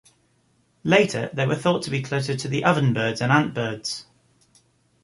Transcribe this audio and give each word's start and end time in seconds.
Later, 0.83 1.29
they 1.31 1.45
were 1.45 1.53
thought 1.53 1.83
to 1.83 1.91
be 1.91 2.01
closer 2.01 2.35
to 2.35 2.47
the 2.47 2.63
ovenbirds 2.65 3.21
and 3.21 3.31
antbirds. 3.31 4.05